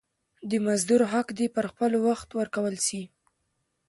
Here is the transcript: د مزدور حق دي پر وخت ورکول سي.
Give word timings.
د 0.49 0.51
مزدور 0.65 1.01
حق 1.13 1.27
دي 1.37 1.47
پر 1.55 1.65
وخت 2.07 2.29
ورکول 2.39 2.75
سي. 2.87 3.01